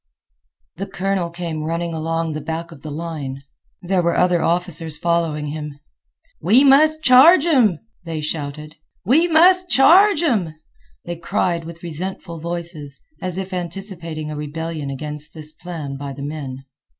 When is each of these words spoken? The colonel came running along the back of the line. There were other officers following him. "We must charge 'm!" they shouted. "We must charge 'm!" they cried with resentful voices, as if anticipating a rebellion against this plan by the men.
The 0.77 0.87
colonel 0.87 1.29
came 1.29 1.61
running 1.63 1.93
along 1.93 2.33
the 2.33 2.41
back 2.41 2.71
of 2.71 2.81
the 2.81 2.89
line. 2.89 3.43
There 3.83 4.01
were 4.01 4.17
other 4.17 4.41
officers 4.41 4.97
following 4.97 5.49
him. 5.49 5.79
"We 6.41 6.63
must 6.63 7.03
charge 7.03 7.45
'm!" 7.45 7.77
they 8.03 8.19
shouted. 8.19 8.77
"We 9.05 9.27
must 9.27 9.69
charge 9.69 10.23
'm!" 10.23 10.55
they 11.05 11.17
cried 11.17 11.65
with 11.65 11.83
resentful 11.83 12.39
voices, 12.39 12.99
as 13.21 13.37
if 13.37 13.53
anticipating 13.53 14.31
a 14.31 14.35
rebellion 14.35 14.89
against 14.89 15.35
this 15.35 15.51
plan 15.53 15.97
by 15.97 16.13
the 16.13 16.23
men. 16.23 16.65